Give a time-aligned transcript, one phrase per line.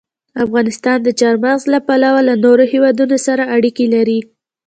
[0.43, 4.19] افغانستان د چار مغز له پلوه له نورو هېوادونو سره اړیکې لري.